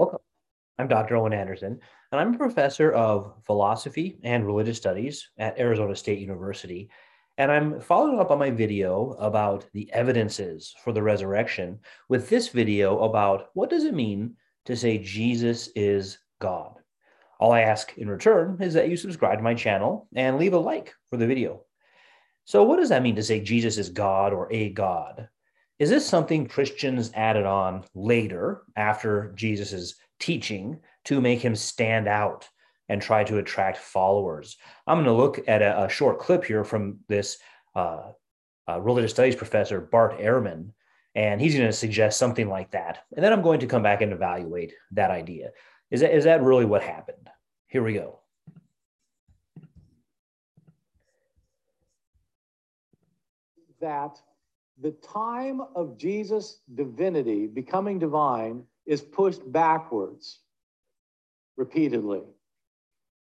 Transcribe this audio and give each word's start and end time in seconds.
Welcome. 0.00 0.20
I'm 0.78 0.88
Dr. 0.88 1.16
Owen 1.16 1.34
Anderson, 1.34 1.78
and 2.10 2.18
I'm 2.18 2.32
a 2.32 2.38
professor 2.38 2.90
of 2.90 3.34
philosophy 3.44 4.18
and 4.22 4.46
religious 4.46 4.78
studies 4.78 5.28
at 5.36 5.58
Arizona 5.60 5.94
State 5.94 6.20
University. 6.20 6.88
And 7.36 7.52
I'm 7.52 7.82
following 7.82 8.18
up 8.18 8.30
on 8.30 8.38
my 8.38 8.50
video 8.50 9.10
about 9.18 9.66
the 9.74 9.92
evidences 9.92 10.74
for 10.82 10.94
the 10.94 11.02
resurrection 11.02 11.80
with 12.08 12.30
this 12.30 12.48
video 12.48 13.00
about 13.00 13.48
what 13.52 13.68
does 13.68 13.84
it 13.84 13.92
mean 13.92 14.36
to 14.64 14.74
say 14.74 14.96
Jesus 14.96 15.68
is 15.76 16.16
God. 16.40 16.76
All 17.38 17.52
I 17.52 17.60
ask 17.60 17.92
in 17.98 18.08
return 18.08 18.56
is 18.62 18.72
that 18.72 18.88
you 18.88 18.96
subscribe 18.96 19.36
to 19.36 19.44
my 19.44 19.52
channel 19.52 20.08
and 20.16 20.38
leave 20.38 20.54
a 20.54 20.58
like 20.58 20.94
for 21.10 21.18
the 21.18 21.26
video. 21.26 21.64
So, 22.46 22.62
what 22.62 22.78
does 22.78 22.88
that 22.88 23.02
mean 23.02 23.16
to 23.16 23.22
say 23.22 23.40
Jesus 23.40 23.76
is 23.76 23.90
God 23.90 24.32
or 24.32 24.50
a 24.50 24.70
God? 24.70 25.28
Is 25.80 25.88
this 25.88 26.06
something 26.06 26.46
Christians 26.46 27.10
added 27.14 27.46
on 27.46 27.84
later 27.94 28.64
after 28.76 29.32
Jesus' 29.34 29.94
teaching 30.18 30.78
to 31.06 31.22
make 31.22 31.40
him 31.40 31.56
stand 31.56 32.06
out 32.06 32.46
and 32.90 33.00
try 33.00 33.24
to 33.24 33.38
attract 33.38 33.78
followers? 33.78 34.58
I'm 34.86 34.98
going 34.98 35.06
to 35.06 35.14
look 35.14 35.48
at 35.48 35.62
a, 35.62 35.84
a 35.84 35.88
short 35.88 36.18
clip 36.18 36.44
here 36.44 36.64
from 36.64 36.98
this 37.08 37.38
uh, 37.74 38.12
uh, 38.68 38.78
religious 38.78 39.12
studies 39.12 39.34
professor, 39.34 39.80
Bart 39.80 40.20
Ehrman, 40.20 40.72
and 41.14 41.40
he's 41.40 41.54
going 41.54 41.66
to 41.66 41.72
suggest 41.72 42.18
something 42.18 42.50
like 42.50 42.70
that. 42.72 42.98
And 43.16 43.24
then 43.24 43.32
I'm 43.32 43.40
going 43.40 43.60
to 43.60 43.66
come 43.66 43.82
back 43.82 44.02
and 44.02 44.12
evaluate 44.12 44.74
that 44.90 45.10
idea. 45.10 45.48
Is 45.90 46.02
that, 46.02 46.14
is 46.14 46.24
that 46.24 46.42
really 46.42 46.66
what 46.66 46.82
happened? 46.82 47.30
Here 47.68 47.82
we 47.82 47.94
go. 47.94 48.20
That 53.80 54.20
the 54.80 54.92
time 54.92 55.60
of 55.74 55.98
Jesus' 55.98 56.60
divinity 56.74 57.46
becoming 57.46 57.98
divine 57.98 58.64
is 58.86 59.00
pushed 59.00 59.50
backwards 59.52 60.40
repeatedly. 61.56 62.22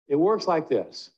It 0.08 0.16
works 0.16 0.48
like 0.48 0.70
this. 0.70 1.12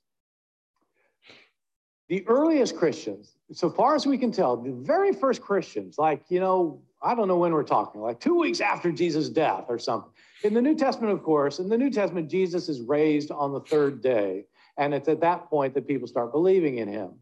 The 2.10 2.26
earliest 2.28 2.78
Christians, 2.78 3.36
so 3.52 3.70
far 3.70 3.96
as 3.96 4.06
we 4.06 4.18
can 4.18 4.32
tell, 4.32 4.56
the 4.56 4.72
very 4.72 5.12
first 5.12 5.42
Christians, 5.42 5.98
like, 5.98 6.24
you 6.30 6.40
know, 6.40 6.82
I 7.02 7.16
don't 7.16 7.28
know 7.28 7.38
when 7.38 7.52
we're 7.52 7.64
talking, 7.64 8.02
like 8.02 8.20
two 8.20 8.38
weeks 8.38 8.62
after 8.62 8.92
Jesus' 8.92 9.30
death 9.30 9.66
or 9.68 9.78
something. 9.78 10.12
In 10.44 10.54
the 10.54 10.62
New 10.62 10.76
Testament, 10.76 11.12
of 11.12 11.24
course, 11.24 11.60
in 11.60 11.68
the 11.68 11.78
New 11.78 11.90
Testament, 11.90 12.30
Jesus 12.30 12.70
is 12.70 12.82
raised 12.82 13.32
on 13.32 13.52
the 13.52 13.60
third 13.62 14.02
day. 14.02 14.46
And 14.78 14.94
it's 14.94 15.10
at 15.10 15.20
that 15.22 15.50
point 15.50 15.74
that 15.74 15.88
people 15.88 16.08
start 16.08 16.32
believing 16.32 16.78
in 16.78 16.88
him. 16.88 17.14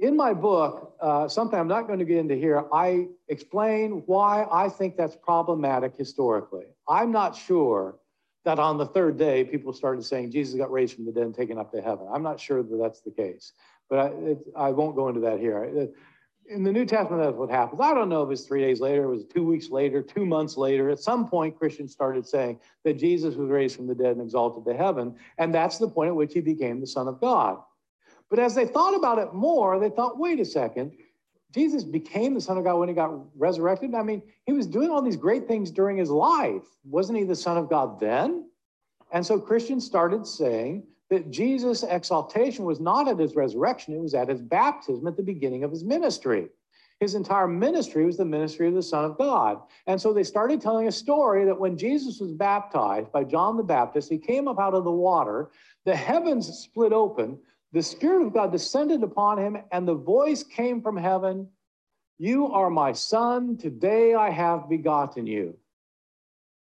In 0.00 0.16
my 0.16 0.32
book, 0.32 0.94
uh, 1.00 1.26
something 1.26 1.58
I'm 1.58 1.66
not 1.66 1.88
going 1.88 1.98
to 1.98 2.04
get 2.04 2.18
into 2.18 2.36
here, 2.36 2.64
I 2.72 3.08
explain 3.26 4.04
why 4.06 4.46
I 4.50 4.68
think 4.68 4.96
that's 4.96 5.16
problematic 5.16 5.96
historically. 5.96 6.66
I'm 6.88 7.10
not 7.10 7.34
sure 7.34 7.96
that 8.44 8.60
on 8.60 8.78
the 8.78 8.86
third 8.86 9.18
day 9.18 9.42
people 9.42 9.72
started 9.72 10.04
saying 10.04 10.30
Jesus 10.30 10.54
got 10.54 10.70
raised 10.70 10.94
from 10.94 11.04
the 11.04 11.12
dead 11.12 11.24
and 11.24 11.34
taken 11.34 11.58
up 11.58 11.72
to 11.72 11.82
heaven. 11.82 12.06
I'm 12.12 12.22
not 12.22 12.38
sure 12.38 12.62
that 12.62 12.76
that's 12.80 13.00
the 13.00 13.10
case, 13.10 13.52
but 13.90 13.98
I, 13.98 14.06
it, 14.06 14.38
I 14.56 14.70
won't 14.70 14.94
go 14.94 15.08
into 15.08 15.20
that 15.20 15.40
here. 15.40 15.88
In 16.48 16.62
the 16.62 16.72
New 16.72 16.86
Testament, 16.86 17.24
that's 17.24 17.36
what 17.36 17.50
happens. 17.50 17.80
I 17.80 17.92
don't 17.92 18.08
know 18.08 18.22
if 18.22 18.30
it's 18.30 18.46
three 18.46 18.62
days 18.62 18.80
later, 18.80 19.02
it 19.02 19.08
was 19.08 19.24
two 19.24 19.44
weeks 19.44 19.68
later, 19.68 20.00
two 20.00 20.24
months 20.24 20.56
later. 20.56 20.90
At 20.90 21.00
some 21.00 21.28
point, 21.28 21.58
Christians 21.58 21.90
started 21.90 22.24
saying 22.24 22.60
that 22.84 22.94
Jesus 22.94 23.34
was 23.34 23.50
raised 23.50 23.74
from 23.74 23.88
the 23.88 23.96
dead 23.96 24.12
and 24.12 24.22
exalted 24.22 24.64
to 24.64 24.74
heaven, 24.74 25.16
and 25.38 25.52
that's 25.52 25.78
the 25.78 25.88
point 25.88 26.08
at 26.08 26.14
which 26.14 26.34
he 26.34 26.40
became 26.40 26.80
the 26.80 26.86
Son 26.86 27.08
of 27.08 27.20
God. 27.20 27.58
But 28.30 28.38
as 28.38 28.54
they 28.54 28.66
thought 28.66 28.94
about 28.94 29.18
it 29.18 29.32
more, 29.32 29.78
they 29.78 29.90
thought, 29.90 30.18
wait 30.18 30.40
a 30.40 30.44
second, 30.44 30.92
Jesus 31.54 31.82
became 31.82 32.34
the 32.34 32.40
Son 32.40 32.58
of 32.58 32.64
God 32.64 32.76
when 32.76 32.88
he 32.88 32.94
got 32.94 33.10
resurrected. 33.36 33.94
I 33.94 34.02
mean, 34.02 34.22
he 34.44 34.52
was 34.52 34.66
doing 34.66 34.90
all 34.90 35.00
these 35.00 35.16
great 35.16 35.48
things 35.48 35.70
during 35.70 35.96
his 35.96 36.10
life. 36.10 36.64
Wasn't 36.84 37.18
he 37.18 37.24
the 37.24 37.34
Son 37.34 37.56
of 37.56 37.70
God 37.70 37.98
then? 37.98 38.50
And 39.12 39.24
so 39.24 39.40
Christians 39.40 39.86
started 39.86 40.26
saying 40.26 40.84
that 41.08 41.30
Jesus' 41.30 41.84
exaltation 41.84 42.66
was 42.66 42.80
not 42.80 43.08
at 43.08 43.18
his 43.18 43.34
resurrection, 43.34 43.94
it 43.94 44.00
was 44.00 44.12
at 44.12 44.28
his 44.28 44.42
baptism 44.42 45.06
at 45.06 45.16
the 45.16 45.22
beginning 45.22 45.64
of 45.64 45.70
his 45.70 45.82
ministry. 45.82 46.48
His 47.00 47.14
entire 47.14 47.46
ministry 47.46 48.04
was 48.04 48.16
the 48.16 48.24
ministry 48.24 48.66
of 48.66 48.74
the 48.74 48.82
Son 48.82 49.04
of 49.04 49.16
God. 49.16 49.60
And 49.86 50.00
so 50.00 50.12
they 50.12 50.24
started 50.24 50.60
telling 50.60 50.88
a 50.88 50.92
story 50.92 51.44
that 51.44 51.58
when 51.58 51.78
Jesus 51.78 52.20
was 52.20 52.32
baptized 52.32 53.12
by 53.12 53.24
John 53.24 53.56
the 53.56 53.62
Baptist, 53.62 54.10
he 54.10 54.18
came 54.18 54.48
up 54.48 54.58
out 54.58 54.74
of 54.74 54.84
the 54.84 54.90
water, 54.90 55.50
the 55.84 55.94
heavens 55.94 56.48
split 56.48 56.92
open, 56.92 57.38
the 57.72 57.82
Spirit 57.82 58.26
of 58.26 58.32
God 58.32 58.52
descended 58.52 59.02
upon 59.02 59.38
him, 59.38 59.58
and 59.72 59.86
the 59.86 59.94
voice 59.94 60.42
came 60.42 60.80
from 60.80 60.96
heaven 60.96 61.48
You 62.18 62.46
are 62.48 62.70
my 62.70 62.92
son, 62.92 63.56
today 63.56 64.14
I 64.14 64.30
have 64.30 64.68
begotten 64.68 65.26
you. 65.26 65.56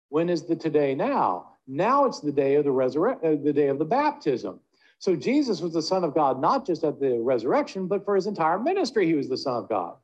When 0.09 0.29
is 0.29 0.45
the 0.45 0.57
today 0.57 0.95
now? 0.95 1.53
Now 1.67 2.05
it's 2.05 2.21
the 2.21 2.33
day 2.33 2.57
of 2.57 2.65
the 2.65 2.71
resurrection, 2.71 3.41
uh, 3.41 3.43
the 3.43 3.53
day 3.53 3.69
of 3.69 3.79
the 3.79 3.85
baptism. 3.85 4.61
So 4.99 5.17
Jesus 5.17 5.61
was 5.61 5.73
the 5.73 5.83
Son 5.83 6.05
of 6.05 6.15
God, 6.15 6.41
not 6.41 6.65
just 6.65 6.85
at 6.85 7.01
the 7.01 7.19
resurrection, 7.19 7.89
but 7.89 8.05
for 8.05 8.15
his 8.15 8.27
entire 8.27 8.59
ministry, 8.59 9.07
he 9.07 9.15
was 9.15 9.29
the 9.29 9.37
Son 9.37 9.57
of 9.57 9.69
God. 9.69 9.97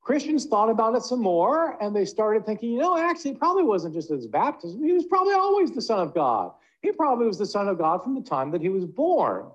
Christians 0.00 0.46
thought 0.46 0.70
about 0.70 0.94
it 0.94 1.02
some 1.02 1.20
more 1.20 1.76
and 1.82 1.94
they 1.94 2.06
started 2.06 2.46
thinking, 2.46 2.72
you 2.72 2.78
know, 2.78 2.96
actually, 2.96 3.32
it 3.32 3.38
probably 3.38 3.64
wasn't 3.64 3.94
just 3.94 4.08
his 4.08 4.26
baptism. 4.26 4.82
He 4.82 4.92
was 4.92 5.04
probably 5.04 5.34
always 5.34 5.70
the 5.72 5.82
Son 5.82 6.00
of 6.00 6.14
God. 6.14 6.52
He 6.82 6.92
probably 6.92 7.26
was 7.26 7.38
the 7.38 7.46
Son 7.46 7.68
of 7.68 7.78
God 7.78 8.02
from 8.02 8.14
the 8.14 8.22
time 8.22 8.50
that 8.52 8.62
he 8.62 8.68
was 8.68 8.86
born. 8.86 9.46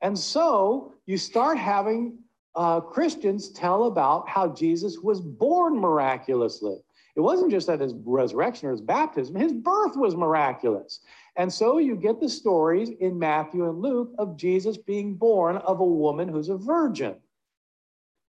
And 0.00 0.18
so 0.18 0.94
you 1.06 1.18
start 1.18 1.58
having 1.58 2.18
uh, 2.54 2.80
Christians 2.80 3.50
tell 3.50 3.84
about 3.84 4.28
how 4.28 4.48
Jesus 4.48 4.98
was 4.98 5.20
born 5.20 5.78
miraculously. 5.78 6.78
It 7.16 7.20
wasn't 7.20 7.50
just 7.50 7.68
at 7.68 7.80
his 7.80 7.94
resurrection 8.04 8.68
or 8.68 8.72
his 8.72 8.80
baptism, 8.80 9.34
his 9.34 9.52
birth 9.52 9.96
was 9.96 10.14
miraculous. 10.14 11.00
And 11.36 11.52
so 11.52 11.78
you 11.78 11.96
get 11.96 12.20
the 12.20 12.28
stories 12.28 12.90
in 13.00 13.18
Matthew 13.18 13.68
and 13.68 13.80
Luke 13.80 14.12
of 14.18 14.36
Jesus 14.36 14.76
being 14.76 15.14
born 15.14 15.56
of 15.56 15.80
a 15.80 15.84
woman 15.84 16.28
who's 16.28 16.48
a 16.48 16.56
virgin. 16.56 17.16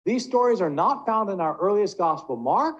These 0.05 0.23
stories 0.23 0.61
are 0.61 0.69
not 0.69 1.05
found 1.05 1.29
in 1.29 1.41
our 1.41 1.57
earliest 1.57 1.97
gospel, 1.97 2.37
Mark. 2.37 2.77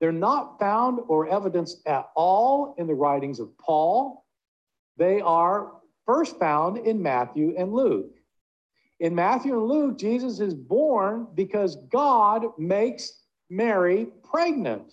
They're 0.00 0.12
not 0.12 0.58
found 0.58 1.00
or 1.08 1.28
evidenced 1.28 1.86
at 1.86 2.08
all 2.16 2.74
in 2.78 2.86
the 2.86 2.94
writings 2.94 3.38
of 3.38 3.56
Paul. 3.58 4.23
They 4.96 5.20
are 5.20 5.72
first 6.06 6.38
found 6.38 6.78
in 6.78 7.02
Matthew 7.02 7.54
and 7.56 7.72
Luke. 7.72 8.14
In 9.00 9.14
Matthew 9.14 9.58
and 9.58 9.68
Luke, 9.68 9.98
Jesus 9.98 10.40
is 10.40 10.54
born 10.54 11.26
because 11.34 11.76
God 11.90 12.46
makes 12.58 13.20
Mary 13.50 14.08
pregnant. 14.22 14.92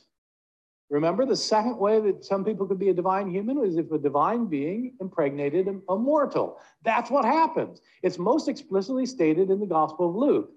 Remember, 0.89 1.25
the 1.25 1.37
second 1.37 1.77
way 1.77 2.01
that 2.01 2.25
some 2.25 2.43
people 2.43 2.67
could 2.67 2.79
be 2.79 2.89
a 2.89 2.93
divine 2.93 3.29
human 3.29 3.57
is 3.63 3.77
if 3.77 3.89
a 3.91 3.97
divine 3.97 4.47
being 4.47 4.93
impregnated 4.99 5.69
a 5.87 5.95
mortal. 5.95 6.59
That's 6.83 7.09
what 7.09 7.23
happens. 7.23 7.81
It's 8.03 8.17
most 8.17 8.49
explicitly 8.49 9.05
stated 9.05 9.49
in 9.49 9.61
the 9.61 9.65
Gospel 9.65 10.09
of 10.09 10.15
Luke. 10.15 10.51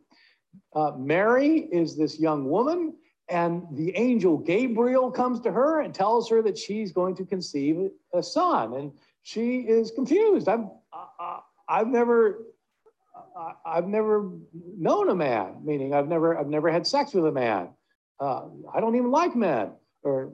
Uh, 0.74 0.92
Mary 0.98 1.68
is 1.70 1.96
this 1.96 2.18
young 2.18 2.50
woman, 2.50 2.94
and 3.28 3.62
the 3.72 3.96
angel 3.96 4.36
Gabriel 4.36 5.08
comes 5.10 5.38
to 5.40 5.52
her 5.52 5.82
and 5.82 5.94
tells 5.94 6.28
her 6.30 6.42
that 6.42 6.58
she's 6.58 6.90
going 6.90 7.14
to 7.14 7.24
conceive 7.24 7.90
a 8.12 8.22
son. 8.22 8.74
And 8.74 8.92
she 9.24 9.60
is 9.60 9.90
confused. 9.90 10.48
I've, 10.48 10.66
uh, 10.92 11.40
I've 11.68 11.88
never, 11.88 12.44
uh, 13.36 13.52
I've 13.66 13.88
never 13.88 14.30
known 14.78 15.08
a 15.08 15.14
man, 15.14 15.56
meaning 15.64 15.94
I've 15.94 16.08
never, 16.08 16.38
I've 16.38 16.46
never 16.46 16.70
had 16.70 16.86
sex 16.86 17.14
with 17.14 17.26
a 17.26 17.32
man. 17.32 17.70
Uh, 18.20 18.44
I 18.72 18.80
don't 18.80 18.94
even 18.94 19.10
like 19.10 19.34
men, 19.34 19.72
or 20.02 20.30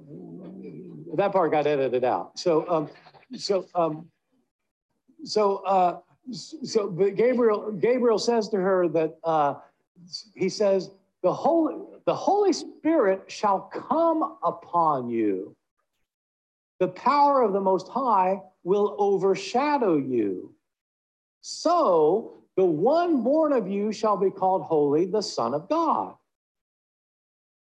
that 1.15 1.33
part 1.33 1.53
got 1.53 1.67
edited 1.69 2.05
out. 2.05 2.39
So, 2.39 2.69
um, 2.69 2.91
so, 3.37 3.67
um, 3.77 4.11
so, 5.25 5.59
uh, 5.59 6.01
so, 6.33 6.91
but 6.91 7.15
Gabriel, 7.15 7.71
Gabriel 7.73 8.19
says 8.19 8.49
to 8.49 8.57
her 8.57 8.89
that 8.89 9.19
uh, 9.23 9.55
he 10.35 10.49
says, 10.49 10.91
the 11.23 11.33
Holy, 11.33 11.77
the 12.07 12.15
Holy 12.15 12.53
Spirit 12.53 13.25
shall 13.29 13.61
come 13.73 14.37
upon 14.43 15.09
you. 15.09 15.55
The 16.81 16.89
power 16.89 17.43
of 17.43 17.53
the 17.53 17.61
Most 17.61 17.89
High 17.89 18.41
will 18.65 18.97
overshadow 18.99 19.97
you. 19.97 20.55
So 21.41 22.45
the 22.57 22.65
one 22.65 23.23
born 23.23 23.53
of 23.53 23.69
you 23.69 23.93
shall 23.93 24.17
be 24.17 24.31
called 24.31 24.63
holy, 24.63 25.07
the 25.07 25.23
Son 25.23 25.55
of 25.55 25.69
God. 25.69 26.15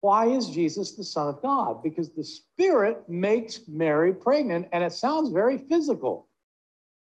Why 0.01 0.27
is 0.27 0.51
Jesus 0.51 0.93
the 0.93 1.05
Son 1.05 1.29
of 1.29 1.41
God? 1.41 1.83
Because 1.83 2.11
the 2.11 2.25
Spirit 2.25 3.09
makes 3.09 3.61
Mary 3.67 4.13
pregnant, 4.13 4.69
and 4.73 4.85
it 4.85 4.93
sounds 4.93 5.31
very 5.31 5.57
physical. 5.57 6.29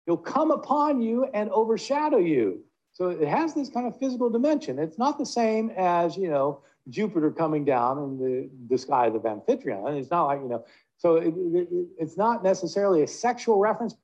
He'll 0.05 0.19
come 0.19 0.51
upon 0.51 1.01
you 1.01 1.25
and 1.33 1.49
overshadow 1.51 2.19
you. 2.19 2.63
So 2.93 3.09
it 3.09 3.27
has 3.27 3.55
this 3.55 3.71
kind 3.71 3.87
of 3.87 3.99
physical 3.99 4.29
dimension. 4.29 4.79
It's 4.79 4.99
not 4.99 5.19
the 5.19 5.25
same 5.25 5.71
as, 5.75 6.19
you 6.19 6.29
know, 6.29 6.61
Jupiter 6.89 7.31
coming 7.31 7.65
down 7.65 7.99
in 7.99 8.19
the, 8.19 8.51
the 8.69 8.79
sky 8.79 9.07
of 9.07 9.13
the 9.13 9.21
Amphitryon. 9.21 9.97
It's 9.99 10.11
not 10.11 10.27
like, 10.27 10.41
you 10.41 10.49
know, 10.49 10.65
so 10.97 11.17
it, 11.17 11.35
it, 11.37 11.69
it's 11.99 12.17
not 12.17 12.43
necessarily 12.43 13.03
a 13.03 13.07
sexual 13.07 13.59
reference. 13.59 13.95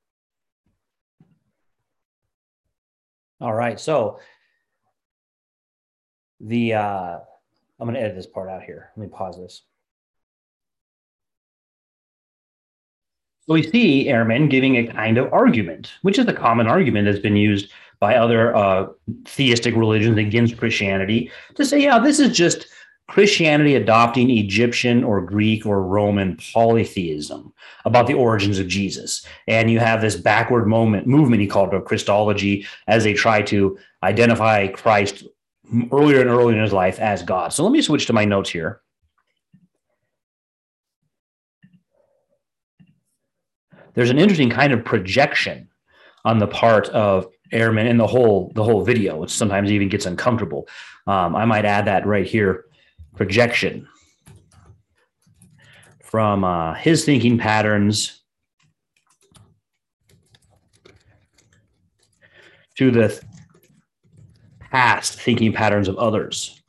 All 3.41 3.53
right. 3.53 3.79
So 3.79 4.19
the 6.41 6.73
uh, 6.73 7.19
I'm 7.79 7.87
going 7.87 7.93
to 7.93 8.01
edit 8.01 8.15
this 8.15 8.27
part 8.27 8.49
out 8.49 8.63
here. 8.63 8.91
Let 8.95 9.03
me 9.03 9.09
pause 9.09 9.37
this. 9.37 9.63
So 13.47 13.53
we 13.53 13.63
see 13.63 14.05
Ehrman 14.05 14.49
giving 14.49 14.75
a 14.75 14.87
kind 14.87 15.17
of 15.17 15.33
argument, 15.33 15.93
which 16.01 16.19
is 16.19 16.27
a 16.27 16.33
common 16.33 16.67
argument 16.67 17.05
that's 17.05 17.19
been 17.19 17.35
used 17.35 17.71
by 17.99 18.15
other 18.15 18.55
uh, 18.55 18.87
theistic 19.25 19.75
religions 19.75 20.17
against 20.17 20.57
Christianity 20.57 21.31
to 21.55 21.65
say, 21.65 21.81
yeah, 21.81 21.99
this 21.99 22.19
is 22.19 22.35
just 22.35 22.67
Christianity 23.09 23.75
adopting 23.75 24.29
Egyptian 24.29 25.03
or 25.03 25.19
Greek 25.19 25.65
or 25.65 25.83
Roman 25.83 26.37
polytheism 26.53 27.51
about 27.83 28.07
the 28.07 28.13
origins 28.13 28.59
of 28.59 28.67
Jesus. 28.67 29.25
And 29.47 29.69
you 29.69 29.79
have 29.79 30.01
this 30.01 30.15
backward 30.15 30.67
moment 30.67 31.07
movement 31.07 31.41
he 31.41 31.47
called 31.47 31.73
it 31.73 31.85
Christology 31.85 32.65
as 32.87 33.03
they 33.03 33.13
try 33.13 33.41
to 33.43 33.77
identify 34.03 34.67
Christ 34.67 35.23
earlier 35.91 36.21
and 36.21 36.29
earlier 36.29 36.55
in 36.55 36.63
his 36.63 36.73
life 36.73 36.99
as 36.99 37.23
God. 37.23 37.51
So 37.51 37.63
let 37.63 37.71
me 37.71 37.81
switch 37.81 38.05
to 38.07 38.13
my 38.13 38.25
notes 38.25 38.49
here. 38.49 38.81
There's 43.95 44.11
an 44.11 44.19
interesting 44.19 44.51
kind 44.51 44.71
of 44.71 44.85
projection 44.85 45.67
on 46.25 46.37
the 46.37 46.47
part 46.47 46.89
of 46.89 47.27
Ehrman 47.51 47.87
in 47.87 47.97
the 47.97 48.07
whole 48.07 48.51
the 48.55 48.63
whole 48.63 48.83
video, 48.83 49.17
which 49.17 49.31
sometimes 49.31 49.71
even 49.71 49.89
gets 49.89 50.05
uncomfortable. 50.05 50.67
Um, 51.07 51.35
I 51.35 51.45
might 51.45 51.65
add 51.65 51.85
that 51.85 52.05
right 52.05 52.25
here 52.25 52.65
projection 53.15 53.87
from 56.03 56.43
uh, 56.43 56.73
his 56.75 57.05
thinking 57.05 57.37
patterns 57.37 58.21
to 62.77 62.91
the 62.91 63.21
past 64.71 65.19
thinking 65.19 65.51
patterns 65.51 65.87
of 65.87 65.97
others. 65.97 66.61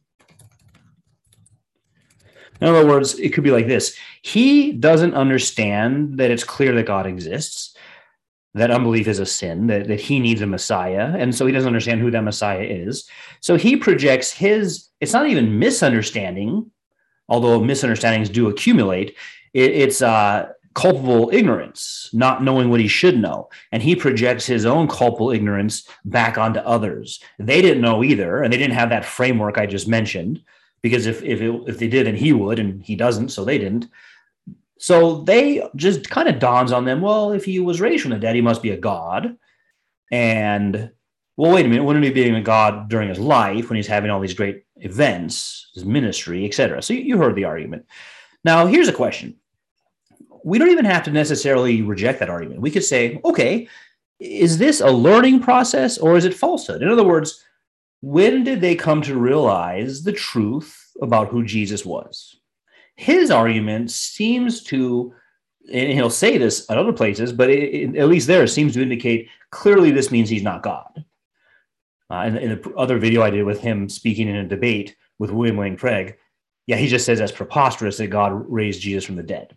In 2.61 2.67
other 2.67 2.87
words, 2.87 3.19
it 3.19 3.31
could 3.31 3.45
be 3.45 3.51
like 3.51 3.69
this 3.69 3.97
He 4.23 4.73
doesn't 4.73 5.15
understand 5.15 6.19
that 6.19 6.31
it's 6.31 6.45
clear 6.45 6.75
that 6.75 6.87
God 6.87 7.07
exists, 7.07 7.77
that 8.55 8.71
unbelief 8.71 9.07
is 9.07 9.21
a 9.21 9.27
sin, 9.27 9.69
that, 9.69 9.87
that 9.89 10.01
he 10.01 10.19
needs 10.19 10.41
a 10.41 10.47
Messiah. 10.47 11.15
And 11.17 11.35
so 11.35 11.47
he 11.47 11.53
doesn't 11.53 11.69
understand 11.69 12.01
who 12.01 12.11
that 12.11 12.23
Messiah 12.23 12.63
is. 12.63 13.09
So 13.41 13.57
he 13.57 13.77
projects 13.77 14.33
his, 14.33 14.89
it's 15.01 15.13
not 15.13 15.29
even 15.29 15.59
misunderstanding, 15.59 16.71
although 17.29 17.63
misunderstandings 17.63 18.29
do 18.29 18.49
accumulate. 18.49 19.17
It, 19.55 19.71
it's 19.71 20.03
uh, 20.03 20.49
culpable 20.75 21.31
ignorance, 21.33 22.11
not 22.13 22.43
knowing 22.43 22.71
what 22.71 22.81
he 22.81 22.89
should 22.89 23.19
know. 23.19 23.49
And 23.73 23.83
he 23.83 23.95
projects 23.97 24.47
his 24.47 24.67
own 24.67 24.89
culpable 24.89 25.31
ignorance 25.31 25.89
back 26.05 26.39
onto 26.39 26.61
others. 26.61 27.21
They 27.39 27.63
didn't 27.63 27.83
know 27.83 28.03
either, 28.03 28.43
and 28.43 28.53
they 28.53 28.59
didn't 28.59 28.75
have 28.75 28.91
that 28.91 29.05
framework 29.05 29.59
I 29.59 29.67
just 29.67 29.89
mentioned. 29.89 30.43
Because 30.83 31.07
if 31.07 31.23
if, 31.23 31.43
it, 31.43 31.63
if 31.67 31.79
they 31.79 31.89
did, 31.89 32.07
and 32.07 32.17
he 32.17 32.33
would, 32.33 32.59
and 32.59 32.83
he 32.83 32.97
doesn't, 32.97 33.29
so 33.29 33.45
they 33.45 33.59
didn't. 33.59 33.89
So 34.81 35.21
they 35.21 35.63
just 35.77 36.09
kind 36.09 36.27
of 36.27 36.39
dawns 36.39 36.73
on 36.73 36.87
them, 36.87 37.03
well, 37.03 37.33
if 37.33 37.45
he 37.45 37.61
was 37.61 37.83
raised 37.83 38.03
from 38.03 38.13
the 38.13 38.19
dead, 38.19 38.35
he 38.35 38.41
must 38.41 38.63
be 38.63 38.71
a 38.71 38.79
god. 38.79 39.37
And 40.11 40.91
well, 41.37 41.53
wait 41.53 41.67
a 41.67 41.69
minute, 41.69 41.85
wouldn't 41.85 42.05
he 42.05 42.11
be 42.11 42.31
a 42.31 42.41
god 42.41 42.89
during 42.89 43.11
his 43.11 43.19
life 43.19 43.69
when 43.69 43.77
he's 43.77 43.87
having 43.87 44.11
all 44.11 44.21
these 44.21 44.35
great 44.35 44.65
events, 44.77 45.71
his 45.75 45.85
ministry, 45.85 46.47
etc.? 46.47 46.81
So 46.81 46.95
you 46.95 47.19
heard 47.19 47.35
the 47.35 47.45
argument. 47.45 47.85
Now, 48.43 48.67
here's 48.67 48.89
a 48.89 48.93
question. 48.93 49.37
We 50.45 50.59
don't 50.59 50.71
even 50.71 50.87
have 50.87 51.05
to 51.05 51.11
necessarily 51.11 51.83
reject 51.83 52.19
that 52.21 52.31
argument. 52.31 52.63
We 52.63 52.71
could 52.71 52.85
say, 52.85 53.21
okay, 53.23 53.69
is 54.19 54.57
this 54.57 54.81
a 54.81 54.91
learning 54.91 55.41
process 55.41 55.99
or 55.99 56.17
is 56.17 56.25
it 56.25 56.33
falsehood? 56.33 56.83
In 56.83 56.89
other 56.89 57.05
words, 57.05 57.45
when 58.01 58.45
did 58.45 58.63
they 58.63 58.77
come 58.77 59.03
to 59.03 59.19
realize 59.19 60.03
the 60.03 60.13
truth 60.13 60.91
about 61.03 61.29
who 61.29 61.45
Jesus 61.45 61.85
was? 61.85 62.40
His 63.01 63.31
argument 63.31 63.91
seems 63.91 64.63
to, 64.65 65.15
and 65.73 65.91
he'll 65.91 66.11
say 66.11 66.37
this 66.37 66.71
at 66.71 66.77
other 66.77 66.93
places, 66.93 67.33
but 67.33 67.49
it, 67.49 67.75
it, 67.75 67.97
at 67.97 68.09
least 68.09 68.27
there 68.27 68.47
seems 68.47 68.75
to 68.75 68.83
indicate 68.83 69.27
clearly 69.51 69.91
this 69.91 70.11
means 70.11 70.29
he's 70.29 70.43
not 70.43 70.63
God. 70.63 71.03
Uh, 72.11 72.25
in, 72.27 72.37
in, 72.37 72.51
the 72.51 72.75
other 72.75 72.99
video 72.99 73.23
I 73.23 73.31
did 73.31 73.45
with 73.45 73.59
him 73.59 73.89
speaking 73.89 74.29
in 74.29 74.37
a 74.37 74.47
debate 74.47 74.97
with 75.19 75.31
William 75.31 75.57
Lane 75.57 75.79
Craig, 75.79 76.19
yeah, 76.67 76.77
he 76.77 76.89
just 76.89 77.07
says 77.07 77.19
that's 77.19 77.33
preposterous 77.33 77.97
that 77.97 78.09
God 78.09 78.33
raised 78.53 78.83
Jesus 78.83 79.07
from 79.07 79.17
the 79.17 79.23
dead. 79.23 79.57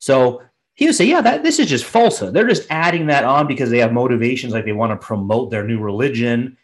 So 0.00 0.42
he 0.74 0.86
would 0.86 0.96
say, 0.96 1.04
yeah, 1.04 1.20
that 1.20 1.44
this 1.44 1.60
is 1.60 1.68
just 1.68 1.84
falsehood. 1.84 2.34
They're 2.34 2.48
just 2.48 2.66
adding 2.70 3.06
that 3.06 3.22
on 3.22 3.46
because 3.46 3.70
they 3.70 3.78
have 3.78 3.92
motivations 3.92 4.52
like 4.52 4.64
they 4.64 4.72
want 4.72 4.90
to 4.90 5.06
promote 5.06 5.52
their 5.52 5.64
new 5.64 5.78
religion. 5.78 6.56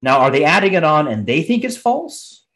Now, 0.00 0.20
are 0.20 0.30
they 0.30 0.44
adding 0.44 0.72
it 0.72 0.84
on 0.84 1.06
and 1.06 1.26
they 1.26 1.42
think 1.42 1.64
it's 1.64 1.76
false? 1.76 2.46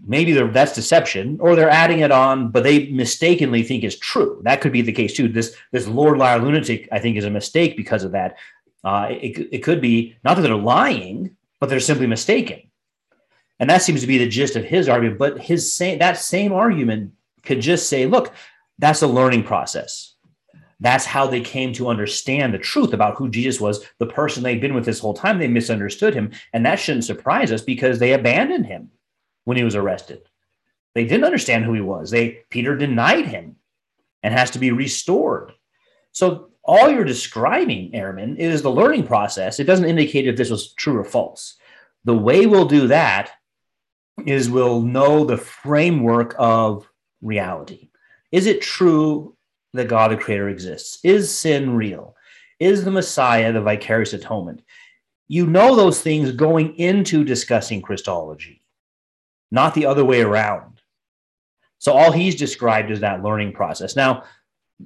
Maybe 0.00 0.32
that's 0.32 0.74
deception 0.74 1.38
or 1.40 1.54
they're 1.54 1.70
adding 1.70 2.00
it 2.00 2.10
on 2.10 2.50
but 2.50 2.62
they 2.62 2.88
mistakenly 2.88 3.62
think 3.62 3.84
is 3.84 3.98
true. 3.98 4.40
That 4.44 4.60
could 4.60 4.72
be 4.72 4.82
the 4.82 4.92
case 4.92 5.14
too. 5.14 5.28
This 5.28 5.56
this 5.72 5.86
lord 5.86 6.18
liar 6.18 6.38
lunatic 6.38 6.88
i 6.92 6.98
think 6.98 7.16
is 7.16 7.24
a 7.24 7.30
mistake 7.30 7.76
because 7.76 8.04
of 8.04 8.12
that. 8.12 8.36
Uh, 8.82 9.08
it, 9.10 9.48
it 9.50 9.58
could 9.62 9.80
be 9.80 10.16
not 10.24 10.34
that 10.34 10.42
they're 10.42 10.56
lying 10.56 11.36
but 11.60 11.70
they're 11.70 11.80
simply 11.80 12.06
mistaken. 12.06 12.60
And 13.58 13.70
that 13.70 13.82
seems 13.82 14.02
to 14.02 14.06
be 14.06 14.18
the 14.18 14.28
gist 14.28 14.56
of 14.56 14.64
his 14.64 14.88
argument 14.88 15.18
but 15.18 15.38
his 15.38 15.74
same 15.74 15.98
that 15.98 16.18
same 16.18 16.52
argument 16.52 17.12
could 17.42 17.60
just 17.60 17.88
say 17.88 18.06
look 18.06 18.32
that's 18.78 19.02
a 19.02 19.06
learning 19.06 19.44
process. 19.44 20.14
That's 20.80 21.04
how 21.04 21.28
they 21.28 21.40
came 21.40 21.72
to 21.74 21.88
understand 21.88 22.52
the 22.52 22.58
truth 22.58 22.92
about 22.92 23.14
who 23.14 23.30
jesus 23.30 23.60
was 23.60 23.86
the 23.98 24.06
person 24.06 24.42
they'd 24.42 24.60
been 24.60 24.74
with 24.74 24.84
this 24.84 24.98
whole 24.98 25.14
time. 25.14 25.38
They 25.38 25.48
misunderstood 25.48 26.14
him 26.14 26.32
and 26.52 26.66
that 26.66 26.80
shouldn't 26.80 27.04
surprise 27.04 27.52
us 27.52 27.62
because 27.62 28.00
they 28.00 28.12
abandoned 28.12 28.66
him 28.66 28.90
when 29.44 29.56
he 29.56 29.64
was 29.64 29.76
arrested. 29.76 30.22
They 30.94 31.04
didn't 31.04 31.24
understand 31.24 31.64
who 31.64 31.72
he 31.72 31.80
was. 31.80 32.10
They 32.10 32.44
Peter 32.50 32.76
denied 32.76 33.26
him 33.26 33.56
and 34.22 34.32
has 34.32 34.50
to 34.52 34.58
be 34.58 34.70
restored. 34.70 35.52
So 36.12 36.50
all 36.62 36.90
you're 36.90 37.04
describing, 37.04 37.92
Ehrman, 37.92 38.38
is 38.38 38.62
the 38.62 38.70
learning 38.70 39.06
process. 39.06 39.60
It 39.60 39.64
doesn't 39.64 39.84
indicate 39.88 40.26
if 40.26 40.36
this 40.36 40.50
was 40.50 40.72
true 40.74 40.98
or 40.98 41.04
false. 41.04 41.56
The 42.04 42.16
way 42.16 42.46
we'll 42.46 42.66
do 42.66 42.86
that 42.88 43.32
is 44.24 44.48
we'll 44.48 44.80
know 44.80 45.24
the 45.24 45.36
framework 45.36 46.34
of 46.38 46.88
reality. 47.20 47.90
Is 48.32 48.46
it 48.46 48.62
true 48.62 49.36
that 49.74 49.88
God 49.88 50.10
the 50.10 50.16
Creator 50.16 50.48
exists? 50.48 51.00
Is 51.04 51.34
sin 51.34 51.74
real? 51.74 52.16
Is 52.60 52.84
the 52.84 52.90
Messiah 52.90 53.52
the 53.52 53.60
vicarious 53.60 54.12
atonement? 54.12 54.62
You 55.26 55.46
know 55.46 55.74
those 55.74 56.00
things 56.00 56.32
going 56.32 56.76
into 56.76 57.24
discussing 57.24 57.82
Christology 57.82 58.63
not 59.54 59.74
the 59.74 59.86
other 59.86 60.04
way 60.04 60.20
around. 60.20 60.80
So 61.78 61.92
all 61.92 62.12
he's 62.12 62.34
described 62.34 62.90
is 62.90 63.00
that 63.00 63.22
learning 63.22 63.52
process. 63.52 63.96
Now, 63.96 64.24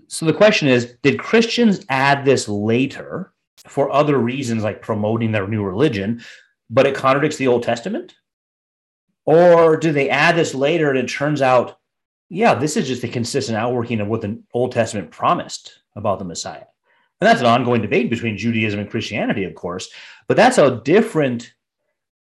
so 0.07 0.27
the 0.27 0.33
question 0.33 0.69
is 0.69 0.95
did 1.03 1.19
Christians 1.19 1.85
add 1.89 2.25
this 2.25 2.49
later 2.49 3.33
for 3.67 3.91
other 3.91 4.19
reasons 4.19 4.63
like 4.63 4.83
promoting 4.83 5.33
their 5.33 5.49
new 5.49 5.65
religion, 5.65 6.23
but 6.71 6.87
it 6.87 6.95
contradicts 6.95 7.37
the 7.37 7.49
Old 7.49 7.63
Testament? 7.63 8.15
Or 9.25 9.77
do 9.77 9.93
they 9.93 10.09
add 10.11 10.37
this 10.37 10.55
later 10.55 10.91
and 10.91 10.99
it 10.99 11.09
turns 11.09 11.43
out, 11.43 11.79
yeah, 12.31 12.55
this 12.55 12.77
is 12.77 12.87
just 12.87 13.05
a 13.05 13.09
consistent 13.09 13.59
outworking 13.59 14.01
of 14.01 14.09
what 14.09 14.21
the 14.21 14.43
Old 14.53 14.73
Testament 14.73 15.11
promised 15.11 15.81
about 15.97 16.19
the 16.19 16.25
Messiah? 16.25 16.65
And 17.21 17.29
that's 17.29 17.41
an 17.41 17.47
ongoing 17.47 17.83
debate 17.83 18.11
between 18.11 18.39
Judaism 18.39 18.81
and 18.81 18.91
Christianity, 18.91 19.45
of 19.45 19.55
course, 19.55 19.91
but 20.29 20.37
that's 20.37 20.59
a 20.59 20.81
different 20.85 21.53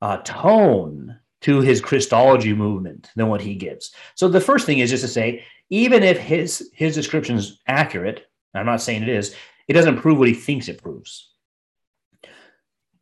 uh, 0.02 0.18
tone 0.18 1.18
to 1.42 1.60
his 1.60 1.80
Christology 1.80 2.52
movement 2.52 3.10
than 3.16 3.28
what 3.28 3.40
he 3.40 3.54
gives. 3.54 3.92
So 4.14 4.28
the 4.28 4.40
first 4.40 4.66
thing 4.66 4.80
is 4.80 4.90
just 4.90 5.04
to 5.04 5.08
say, 5.08 5.44
even 5.70 6.02
if 6.02 6.18
his 6.18 6.70
his 6.74 6.94
description 6.94 7.36
is 7.36 7.60
accurate, 7.66 8.26
I'm 8.54 8.66
not 8.66 8.80
saying 8.80 9.02
it 9.02 9.08
is, 9.08 9.34
it 9.68 9.74
doesn't 9.74 9.98
prove 9.98 10.18
what 10.18 10.28
he 10.28 10.34
thinks 10.34 10.68
it 10.68 10.82
proves. 10.82 11.30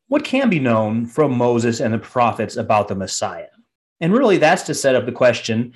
What 0.08 0.24
can 0.24 0.50
be 0.50 0.60
known 0.60 1.06
from 1.06 1.36
Moses 1.36 1.80
and 1.80 1.92
the 1.92 1.98
prophets 1.98 2.56
about 2.56 2.88
the 2.88 2.94
Messiah? 2.94 3.48
And 4.00 4.12
really, 4.12 4.36
that's 4.36 4.62
to 4.64 4.74
set 4.74 4.94
up 4.94 5.06
the 5.06 5.12
question 5.12 5.72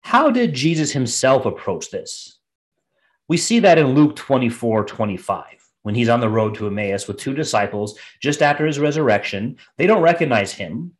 how 0.00 0.30
did 0.30 0.52
Jesus 0.52 0.92
himself 0.92 1.46
approach 1.46 1.90
this? 1.90 2.38
We 3.26 3.38
see 3.38 3.58
that 3.60 3.78
in 3.78 3.94
Luke 3.94 4.16
24 4.16 4.84
25, 4.84 5.44
when 5.82 5.94
he's 5.94 6.10
on 6.10 6.20
the 6.20 6.28
road 6.28 6.54
to 6.56 6.66
Emmaus 6.66 7.08
with 7.08 7.16
two 7.16 7.32
disciples 7.32 7.98
just 8.20 8.42
after 8.42 8.66
his 8.66 8.78
resurrection. 8.78 9.56
They 9.78 9.86
don't 9.86 10.02
recognize 10.02 10.52
him, 10.52 10.92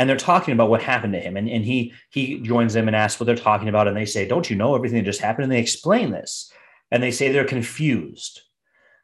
and 0.00 0.08
they're 0.08 0.16
talking 0.16 0.54
about 0.54 0.70
what 0.70 0.80
happened 0.80 1.12
to 1.12 1.20
him. 1.20 1.36
And, 1.36 1.46
and 1.46 1.62
he 1.62 1.92
he 2.08 2.40
joins 2.40 2.72
them 2.72 2.88
and 2.88 2.96
asks 2.96 3.20
what 3.20 3.26
they're 3.26 3.36
talking 3.36 3.68
about. 3.68 3.86
And 3.86 3.94
they 3.94 4.06
say 4.06 4.26
don't 4.26 4.48
you 4.48 4.56
know 4.56 4.74
everything 4.74 4.96
that 4.96 5.04
just 5.04 5.20
happened? 5.20 5.44
And 5.44 5.52
they 5.52 5.60
explain 5.60 6.10
this. 6.10 6.50
And 6.90 7.02
they 7.02 7.10
say 7.10 7.30
they're 7.30 7.44
confused. 7.44 8.40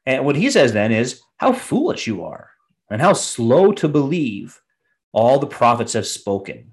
And 0.06 0.24
what 0.24 0.36
he 0.36 0.50
says 0.50 0.72
then 0.72 0.92
is 0.92 1.20
how 1.36 1.52
foolish 1.52 2.06
you 2.06 2.24
are 2.24 2.48
and 2.90 3.02
how 3.02 3.12
slow 3.12 3.72
to 3.72 3.88
believe 3.88 4.58
all 5.12 5.38
the 5.38 5.46
prophets 5.46 5.92
have 5.92 6.06
spoken. 6.06 6.72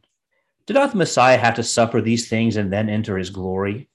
Did 0.68 0.76
not 0.76 0.92
the 0.92 0.98
messiah 0.98 1.38
have 1.38 1.56
to 1.56 1.64
suffer 1.64 2.00
these 2.00 2.30
things 2.30 2.56
and 2.56 2.72
then 2.72 2.88
enter 2.88 3.18
his 3.18 3.30
glory? 3.30 3.90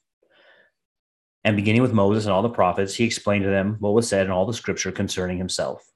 And 1.42 1.56
beginning 1.56 1.80
with 1.80 1.94
moses 1.94 2.26
and 2.26 2.34
all 2.34 2.42
the 2.42 2.50
prophets 2.50 2.94
he 2.94 3.04
explained 3.04 3.44
to 3.44 3.50
them 3.50 3.76
what 3.78 3.94
was 3.94 4.06
said 4.06 4.26
in 4.26 4.32
all 4.32 4.44
the 4.44 4.52
scripture 4.52 4.92
concerning 4.92 5.38
himself 5.38 5.90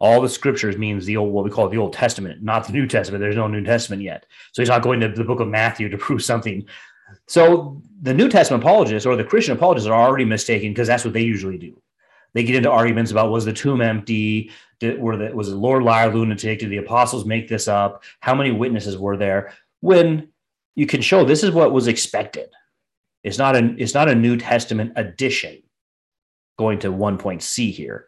all 0.00 0.22
the 0.22 0.28
scriptures 0.28 0.78
means 0.78 1.04
the 1.04 1.16
old 1.16 1.32
what 1.32 1.44
we 1.44 1.50
call 1.50 1.68
the 1.68 1.76
Old 1.76 1.92
Testament, 1.92 2.42
not 2.42 2.66
the 2.66 2.72
New 2.72 2.86
Testament. 2.86 3.20
There's 3.20 3.36
no 3.36 3.46
New 3.46 3.62
Testament 3.62 4.02
yet. 4.02 4.26
So 4.52 4.62
he's 4.62 4.70
not 4.70 4.82
going 4.82 4.98
to 5.00 5.08
the 5.08 5.24
book 5.24 5.40
of 5.40 5.48
Matthew 5.48 5.88
to 5.90 5.98
prove 6.06 6.24
something 6.24 6.66
So 7.28 7.82
the 8.00 8.14
New 8.14 8.28
Testament 8.28 8.64
apologists 8.64 9.06
or 9.06 9.14
the 9.14 9.24
Christian 9.24 9.56
apologists 9.56 9.88
are 9.88 10.00
already 10.00 10.24
mistaken 10.24 10.70
because 10.70 10.88
that's 10.88 11.04
what 11.04 11.12
they 11.12 11.22
usually 11.22 11.58
do. 11.58 11.80
They 12.32 12.44
get 12.44 12.56
into 12.56 12.70
arguments 12.70 13.10
about 13.10 13.30
was 13.30 13.44
the 13.44 13.52
tomb 13.52 13.82
empty? 13.82 14.50
Did, 14.78 14.98
were 15.00 15.16
the, 15.16 15.34
was 15.34 15.50
the 15.50 15.56
Lord 15.56 15.82
liar 15.82 16.14
lunatic? 16.14 16.60
Did 16.60 16.70
the 16.70 16.78
apostles 16.78 17.26
make 17.26 17.48
this 17.48 17.68
up? 17.68 18.04
How 18.20 18.34
many 18.34 18.52
witnesses 18.52 18.96
were 18.96 19.16
there? 19.16 19.52
When 19.80 20.28
you 20.76 20.86
can 20.86 21.02
show 21.02 21.24
this 21.24 21.42
is 21.42 21.50
what 21.50 21.72
was 21.72 21.88
expected. 21.88 22.48
It's 23.22 23.36
not 23.36 23.54
a 23.54 23.74
it's 23.76 23.92
not 23.92 24.08
a 24.08 24.14
New 24.14 24.38
Testament 24.38 24.92
addition. 24.96 25.62
Going 26.58 26.78
to 26.78 26.92
one 26.92 27.18
point 27.18 27.42
C 27.42 27.70
here 27.70 28.06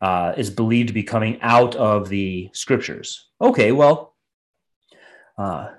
uh, 0.00 0.34
is 0.36 0.50
believed 0.50 0.88
to 0.88 0.94
be 0.94 1.02
coming 1.02 1.38
out 1.40 1.76
of 1.76 2.08
the 2.08 2.50
scriptures. 2.52 3.28
Okay, 3.40 3.72
well, 3.72 4.14
uh, 5.38 5.70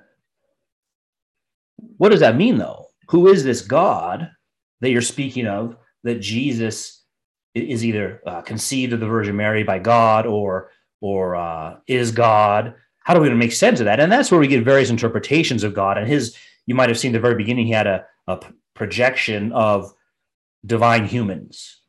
what 1.98 2.10
does 2.10 2.22
that 2.22 2.36
mean 2.36 2.58
though? 2.58 2.88
Who 3.10 3.28
is 3.28 3.44
this 3.44 3.62
God 3.62 4.32
that 4.82 4.90
you're 4.90 5.02
speaking 5.02 5.48
of? 5.48 5.78
That 6.04 6.20
Jesus 6.20 7.04
is 7.54 7.86
either 7.86 8.22
uh, 8.26 8.42
conceived 8.42 8.94
of 8.94 9.00
the 9.00 9.08
Virgin 9.08 9.36
Mary 9.36 9.64
by 9.64 9.80
God 9.80 10.26
or 10.26 10.72
or 11.02 11.36
uh, 11.36 11.78
is 11.88 12.12
God? 12.12 12.76
How 13.04 13.14
do 13.14 13.20
we 13.20 13.30
make 13.30 13.52
sense 13.52 13.80
of 13.80 13.86
that? 13.86 14.00
And 14.00 14.12
that's 14.12 14.32
where 14.32 14.40
we 14.40 14.48
get 14.48 14.64
various 14.64 14.90
interpretations 14.90 15.64
of 15.64 15.76
God. 15.76 16.00
And 16.00 16.08
his, 16.08 16.36
you 16.66 16.74
might 16.74 16.90
have 16.90 16.98
seen 16.98 17.12
the 17.12 17.20
very 17.20 17.36
beginning, 17.36 17.68
he 17.68 17.72
had 17.72 17.86
a, 17.86 18.06
a 18.28 18.40
projection 18.74 19.52
of 19.52 19.94
divine 20.66 21.06
humans. 21.06 21.82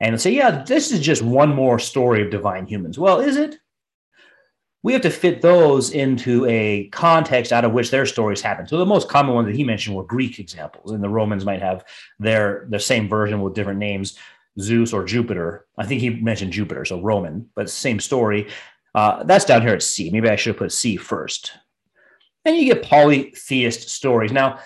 And 0.00 0.20
say, 0.20 0.32
yeah, 0.32 0.62
this 0.62 0.92
is 0.92 1.00
just 1.00 1.22
one 1.22 1.54
more 1.54 1.78
story 1.78 2.22
of 2.22 2.30
divine 2.30 2.66
humans. 2.66 2.98
Well, 2.98 3.20
is 3.20 3.36
it? 3.36 3.56
We 4.82 4.92
have 4.92 5.02
to 5.02 5.10
fit 5.10 5.40
those 5.40 5.90
into 5.90 6.44
a 6.46 6.88
context 6.88 7.52
out 7.52 7.64
of 7.64 7.72
which 7.72 7.90
their 7.90 8.06
stories 8.06 8.42
happen. 8.42 8.68
So 8.68 8.76
the 8.76 8.86
most 8.86 9.08
common 9.08 9.34
ones 9.34 9.46
that 9.46 9.56
he 9.56 9.64
mentioned 9.64 9.96
were 9.96 10.04
Greek 10.04 10.38
examples, 10.38 10.92
and 10.92 11.02
the 11.02 11.08
Romans 11.08 11.44
might 11.44 11.62
have 11.62 11.84
their 12.18 12.66
their 12.70 12.78
same 12.78 13.08
version 13.08 13.40
with 13.40 13.54
different 13.54 13.80
names. 13.80 14.16
Zeus 14.60 14.92
or 14.92 15.04
Jupiter. 15.04 15.66
I 15.76 15.86
think 15.86 16.00
he 16.00 16.10
mentioned 16.10 16.52
Jupiter, 16.52 16.84
so 16.84 17.00
Roman, 17.00 17.50
but 17.54 17.68
same 17.68 18.00
story. 18.00 18.48
Uh, 18.94 19.22
that's 19.24 19.44
down 19.44 19.60
here 19.60 19.74
at 19.74 19.82
C. 19.82 20.10
Maybe 20.10 20.28
I 20.28 20.36
should 20.36 20.54
have 20.54 20.58
put 20.58 20.72
C 20.72 20.96
first. 20.96 21.52
And 22.44 22.56
you 22.56 22.64
get 22.64 22.82
polytheist 22.82 23.90
stories. 23.90 24.32
Now, 24.32 24.60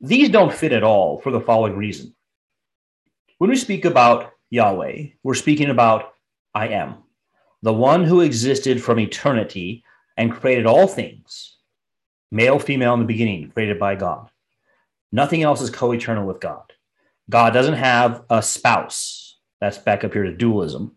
these 0.00 0.30
don't 0.30 0.52
fit 0.52 0.72
at 0.72 0.82
all 0.82 1.20
for 1.20 1.30
the 1.30 1.40
following 1.40 1.76
reason. 1.76 2.14
When 3.38 3.50
we 3.50 3.56
speak 3.56 3.84
about 3.84 4.32
Yahweh, 4.50 5.06
we're 5.22 5.34
speaking 5.34 5.70
about 5.70 6.14
I 6.54 6.68
am, 6.68 6.96
the 7.62 7.72
one 7.72 8.04
who 8.04 8.20
existed 8.20 8.82
from 8.82 8.98
eternity 8.98 9.84
and 10.16 10.32
created 10.32 10.66
all 10.66 10.88
things, 10.88 11.56
male, 12.32 12.58
female 12.58 12.94
in 12.94 13.00
the 13.00 13.06
beginning, 13.06 13.50
created 13.50 13.78
by 13.78 13.94
God. 13.94 14.28
Nothing 15.12 15.42
else 15.42 15.60
is 15.60 15.70
co 15.70 15.92
eternal 15.92 16.26
with 16.26 16.40
God. 16.40 16.72
God 17.28 17.52
doesn't 17.52 17.74
have 17.74 18.24
a 18.28 18.42
spouse. 18.42 19.38
That's 19.60 19.78
back 19.78 20.04
up 20.04 20.12
here 20.12 20.24
to 20.24 20.36
dualism. 20.36 20.96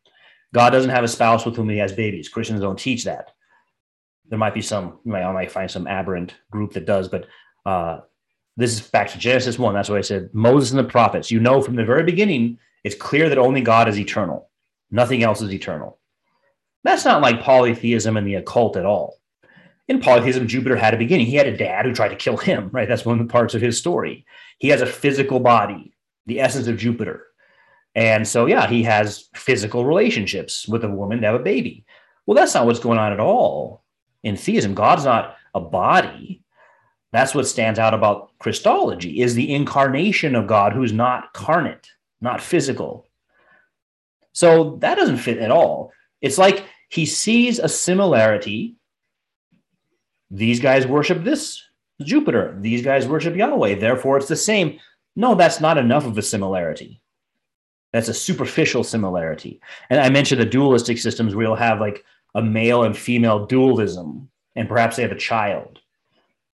God 0.53 0.71
doesn't 0.71 0.89
have 0.89 1.03
a 1.03 1.07
spouse 1.07 1.45
with 1.45 1.55
whom 1.55 1.69
he 1.69 1.77
has 1.77 1.91
babies. 1.91 2.29
Christians 2.29 2.61
don't 2.61 2.77
teach 2.77 3.03
that. 3.05 3.31
There 4.29 4.39
might 4.39 4.53
be 4.53 4.61
some, 4.61 4.99
you 5.03 5.11
might, 5.11 5.23
I 5.23 5.31
might 5.31 5.51
find 5.51 5.69
some 5.69 5.87
aberrant 5.87 6.35
group 6.49 6.73
that 6.73 6.85
does, 6.85 7.07
but 7.07 7.27
uh, 7.65 7.99
this 8.55 8.73
is 8.73 8.81
back 8.81 9.09
to 9.11 9.17
Genesis 9.17 9.59
1. 9.59 9.73
That's 9.73 9.89
why 9.89 9.97
I 9.97 10.01
said 10.01 10.29
Moses 10.33 10.71
and 10.71 10.79
the 10.79 10.83
prophets. 10.83 11.29
You 11.29 11.39
know 11.39 11.61
from 11.61 11.75
the 11.75 11.85
very 11.85 12.03
beginning, 12.03 12.57
it's 12.83 12.95
clear 12.95 13.29
that 13.29 13.37
only 13.37 13.61
God 13.61 13.87
is 13.87 13.99
eternal. 13.99 14.49
Nothing 14.91 15.23
else 15.23 15.41
is 15.41 15.53
eternal. 15.53 15.99
That's 16.83 17.05
not 17.05 17.21
like 17.21 17.41
polytheism 17.41 18.17
and 18.17 18.27
the 18.27 18.35
occult 18.35 18.75
at 18.75 18.85
all. 18.85 19.17
In 19.87 19.99
polytheism, 19.99 20.47
Jupiter 20.47 20.75
had 20.75 20.93
a 20.93 20.97
beginning. 20.97 21.25
He 21.25 21.35
had 21.35 21.47
a 21.47 21.57
dad 21.57 21.85
who 21.85 21.93
tried 21.93 22.09
to 22.09 22.15
kill 22.15 22.37
him, 22.37 22.69
right? 22.71 22.87
That's 22.87 23.05
one 23.05 23.19
of 23.19 23.25
the 23.25 23.31
parts 23.31 23.53
of 23.53 23.61
his 23.61 23.77
story. 23.77 24.25
He 24.59 24.69
has 24.69 24.81
a 24.81 24.85
physical 24.85 25.39
body 25.39 25.93
the 26.25 26.39
essence 26.39 26.67
of 26.67 26.77
Jupiter. 26.77 27.25
And 27.95 28.27
so, 28.27 28.45
yeah, 28.45 28.67
he 28.67 28.83
has 28.83 29.29
physical 29.35 29.85
relationships 29.85 30.67
with 30.67 30.83
a 30.83 30.89
woman 30.89 31.21
to 31.21 31.27
have 31.27 31.35
a 31.35 31.43
baby. 31.43 31.85
Well, 32.25 32.35
that's 32.35 32.53
not 32.53 32.65
what's 32.65 32.79
going 32.79 32.97
on 32.97 33.11
at 33.11 33.19
all 33.19 33.83
in 34.23 34.37
theism. 34.37 34.73
God's 34.73 35.05
not 35.05 35.35
a 35.53 35.59
body. 35.59 36.41
That's 37.11 37.35
what 37.35 37.47
stands 37.47 37.77
out 37.77 37.93
about 37.93 38.31
Christology 38.39 39.21
is 39.21 39.35
the 39.35 39.53
incarnation 39.53 40.35
of 40.35 40.47
God 40.47 40.73
who's 40.73 40.93
not 40.93 41.33
carnate, 41.33 41.91
not 42.23 42.41
physical. 42.41 43.07
So 44.31 44.77
that 44.77 44.95
doesn't 44.95 45.17
fit 45.17 45.37
at 45.37 45.51
all. 45.51 45.91
It's 46.21 46.37
like 46.37 46.65
he 46.89 47.05
sees 47.05 47.59
a 47.59 47.67
similarity. 47.67 48.77
These 50.31 50.59
guys 50.59 50.87
worship 50.87 51.23
this 51.23 51.61
Jupiter. 52.01 52.57
These 52.59 52.81
guys 52.81 53.07
worship 53.07 53.35
Yahweh. 53.35 53.75
Therefore, 53.75 54.17
it's 54.17 54.27
the 54.27 54.35
same. 54.35 54.79
No, 55.15 55.35
that's 55.35 55.59
not 55.59 55.77
enough 55.77 56.05
of 56.05 56.17
a 56.17 56.21
similarity. 56.21 57.01
That's 57.91 58.07
a 58.07 58.13
superficial 58.13 58.83
similarity. 58.83 59.61
And 59.89 59.99
I 59.99 60.09
mentioned 60.09 60.41
the 60.41 60.45
dualistic 60.45 60.97
systems 60.97 61.35
where 61.35 61.45
you'll 61.45 61.55
have 61.55 61.79
like 61.79 62.03
a 62.33 62.41
male 62.41 62.83
and 62.83 62.97
female 62.97 63.45
dualism, 63.45 64.29
and 64.55 64.67
perhaps 64.67 64.95
they 64.95 65.03
have 65.03 65.11
a 65.11 65.17
child. 65.17 65.79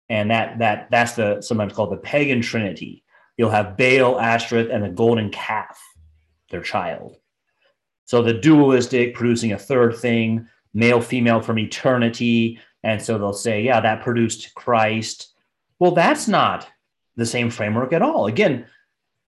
And 0.07 0.29
that 0.31 0.59
that 0.59 0.89
that's 0.91 1.13
the 1.13 1.41
sometimes 1.41 1.73
called 1.73 1.91
the 1.91 1.97
pagan 1.97 2.41
trinity. 2.41 3.03
You'll 3.37 3.49
have 3.49 3.77
Baal, 3.77 4.19
Ashtoreth, 4.19 4.69
and 4.71 4.83
the 4.83 4.89
golden 4.89 5.29
calf, 5.29 5.79
their 6.49 6.61
child. 6.61 7.17
So 8.05 8.21
the 8.21 8.33
dualistic 8.33 9.15
producing 9.15 9.51
a 9.51 9.57
third 9.57 9.97
thing, 9.97 10.47
male, 10.73 11.01
female 11.01 11.41
from 11.41 11.59
eternity. 11.59 12.59
And 12.83 13.01
so 13.01 13.17
they'll 13.17 13.33
say, 13.33 13.63
yeah, 13.63 13.81
that 13.81 14.03
produced 14.03 14.53
Christ. 14.53 15.33
Well, 15.79 15.91
that's 15.91 16.27
not 16.27 16.67
the 17.15 17.25
same 17.25 17.49
framework 17.49 17.93
at 17.93 18.01
all. 18.01 18.27
Again, 18.27 18.67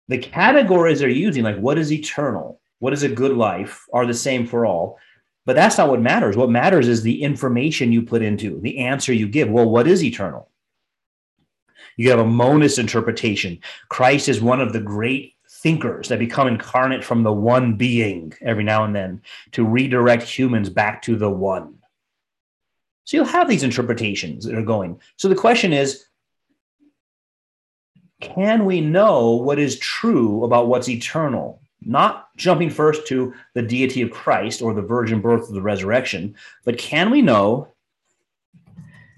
the 0.08 0.18
categories 0.18 1.00
they're 1.00 1.10
using, 1.10 1.44
like 1.44 1.58
what 1.58 1.78
is 1.78 1.92
eternal, 1.92 2.60
what 2.80 2.94
is 2.94 3.04
a 3.04 3.10
good 3.10 3.36
life, 3.38 3.86
are 3.94 4.06
the 4.06 4.14
same 4.14 4.46
for 4.46 4.66
all. 4.66 4.98
But 5.46 5.56
that's 5.56 5.78
not 5.78 5.90
what 5.90 6.02
matters. 6.02 6.36
What 6.36 6.50
matters 6.50 6.88
is 6.88 7.04
the 7.04 7.22
information 7.22 7.92
you 7.92 8.02
put 8.02 8.24
into 8.24 8.60
the 8.62 8.80
answer 8.80 9.14
you 9.14 9.28
give. 9.28 9.50
Well, 9.50 9.70
what 9.70 9.88
is 9.88 10.04
eternal? 10.04 10.50
You 11.98 12.10
have 12.10 12.20
a 12.20 12.26
monist 12.26 12.80
interpretation. 12.80 13.60
Christ 13.90 14.30
is 14.30 14.42
one 14.42 14.62
of 14.62 14.74
the 14.74 14.80
great 14.80 15.36
thinkers 15.50 16.10
that 16.10 16.20
become 16.20 16.48
incarnate 16.48 17.04
from 17.04 17.24
the 17.24 17.32
one 17.32 17.76
being 17.76 18.34
every 18.42 18.64
now 18.64 18.84
and 18.84 18.96
then 18.96 19.22
to 19.52 19.66
redirect 19.66 20.24
humans 20.24 20.70
back 20.70 21.02
to 21.04 21.16
the 21.16 21.30
one. 21.30 21.76
So 23.06 23.18
you'll 23.18 23.26
have 23.26 23.48
these 23.48 23.64
interpretations 23.64 24.46
that 24.46 24.56
are 24.56 24.64
going. 24.64 25.00
So 25.18 25.28
the 25.28 25.36
question 25.36 25.74
is 25.74 26.06
can 28.22 28.66
we 28.66 28.82
know 28.82 29.32
what 29.32 29.60
is 29.60 29.78
true 29.80 30.44
about 30.44 30.68
what's 30.68 30.90
eternal? 30.90 31.62
Not 31.82 32.36
jumping 32.38 32.70
first 32.70 33.08
to 33.08 33.34
the 33.54 33.62
deity 33.62 34.02
of 34.02 34.12
Christ 34.12 34.62
or 34.62 34.74
the 34.74 34.82
virgin 34.82 35.22
birth 35.22 35.48
of 35.48 35.54
the 35.54 35.62
resurrection, 35.62 36.36
but 36.64 36.78
can 36.78 37.12
we 37.12 37.22
know 37.22 37.68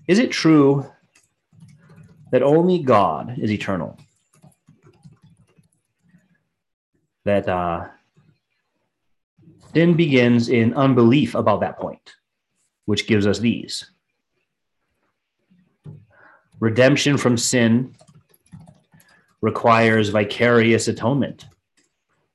is 0.08 0.20
it 0.20 0.32
true 0.32 0.86
that 2.32 2.44
only 2.44 2.80
God 2.80 3.38
is 3.40 3.52
eternal? 3.52 3.98
That 7.26 7.48
uh, 7.48 7.88
sin 9.74 9.96
begins 9.96 10.50
in 10.50 10.74
unbelief 10.74 11.36
about 11.36 11.62
that 11.62 11.78
point, 11.78 12.16
which 12.86 13.08
gives 13.08 13.28
us 13.28 13.40
these 13.40 13.92
redemption 16.60 17.18
from 17.18 17.38
sin 17.38 17.96
requires 19.42 20.10
vicarious 20.10 20.88
atonement. 20.88 21.46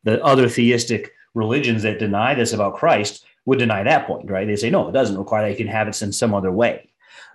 The 0.04 0.22
other 0.25 0.49
theistic 0.49 1.12
religions 1.34 1.82
that 1.82 1.99
deny 1.99 2.34
this 2.34 2.52
about 2.52 2.76
Christ 2.76 3.25
would 3.44 3.58
deny 3.58 3.82
that 3.82 4.06
point, 4.06 4.30
right? 4.30 4.46
They 4.46 4.56
say, 4.56 4.70
no, 4.70 4.88
it 4.88 4.92
doesn't 4.92 5.18
require 5.18 5.44
that. 5.44 5.50
You 5.50 5.56
can 5.56 5.72
have 5.72 5.88
it 5.88 6.00
in 6.02 6.12
some 6.12 6.34
other 6.34 6.52
way. 6.52 6.90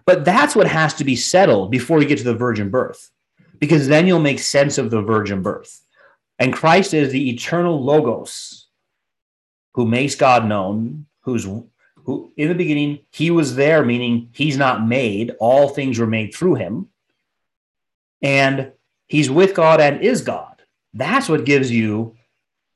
But 0.07 0.25
that's 0.25 0.55
what 0.55 0.67
has 0.67 0.95
to 0.95 1.03
be 1.03 1.15
settled 1.15 1.69
before 1.69 2.01
you 2.01 2.07
get 2.07 2.17
to 2.17 2.23
the 2.23 2.33
virgin 2.33 2.71
birth, 2.71 3.11
because 3.59 3.87
then 3.87 4.07
you'll 4.07 4.19
make 4.19 4.39
sense 4.39 4.79
of 4.79 4.89
the 4.89 5.03
virgin 5.03 5.43
birth. 5.43 5.81
And 6.39 6.51
Christ 6.51 6.95
is 6.95 7.11
the 7.11 7.29
eternal 7.29 7.83
Logos 7.83 8.67
who 9.73 9.85
makes 9.85 10.15
God 10.15 10.47
known, 10.47 11.05
who's 11.21 11.43
who 11.43 12.33
in 12.37 12.47
the 12.47 12.55
beginning, 12.55 12.99
he 13.11 13.29
was 13.29 13.55
there, 13.55 13.85
meaning 13.85 14.29
he's 14.33 14.57
not 14.57 14.87
made, 14.87 15.35
all 15.39 15.69
things 15.69 15.99
were 15.99 16.07
made 16.07 16.33
through 16.33 16.55
him. 16.55 16.87
And 18.21 18.71
He's 19.07 19.29
with 19.29 19.53
God 19.53 19.79
and 19.79 20.01
is 20.01 20.21
God. 20.21 20.61
That's 20.93 21.29
what 21.29 21.45
gives 21.45 21.71
you 21.71 22.16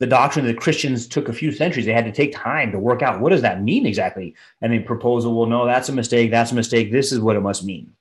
the 0.02 0.08
doctrine 0.08 0.48
that 0.48 0.58
Christians 0.58 1.06
took 1.06 1.30
a 1.30 1.34
few 1.34 1.52
centuries. 1.52 1.86
They 1.86 1.94
had 1.94 2.06
to 2.06 2.12
take 2.12 2.36
time 2.36 2.72
to 2.72 2.80
work 2.80 3.04
out 3.04 3.22
what 3.22 3.30
does 3.30 3.44
that 3.44 3.62
mean 3.62 3.86
exactly. 3.86 4.34
And 4.60 4.74
the 4.74 4.80
proposal, 4.80 5.38
well, 5.38 5.48
no, 5.48 5.64
that's 5.64 5.90
a 5.90 5.94
mistake. 5.94 6.32
That's 6.32 6.52
a 6.52 6.56
mistake. 6.56 6.92
This 6.92 7.12
is 7.12 7.20
what 7.20 7.36
it 7.36 7.42
must 7.42 7.64
mean. 7.64 7.94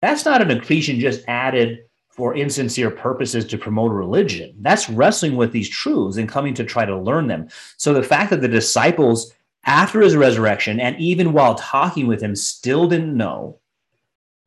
That's 0.00 0.24
not 0.24 0.40
an 0.40 0.50
accretion 0.50 0.98
just 0.98 1.22
added 1.28 1.80
for 2.08 2.34
insincere 2.34 2.90
purposes 2.90 3.44
to 3.44 3.58
promote 3.58 3.92
religion. 3.92 4.54
That's 4.60 4.88
wrestling 4.88 5.36
with 5.36 5.52
these 5.52 5.68
truths 5.68 6.16
and 6.16 6.26
coming 6.26 6.54
to 6.54 6.64
try 6.64 6.86
to 6.86 6.98
learn 6.98 7.26
them. 7.26 7.48
So 7.76 7.92
the 7.92 8.02
fact 8.02 8.30
that 8.30 8.40
the 8.40 8.48
disciples, 8.48 9.34
after 9.66 10.00
his 10.00 10.16
resurrection, 10.16 10.80
and 10.80 10.98
even 10.98 11.34
while 11.34 11.56
talking 11.56 12.06
with 12.06 12.22
him, 12.22 12.34
still 12.34 12.88
didn't 12.88 13.14
know, 13.14 13.58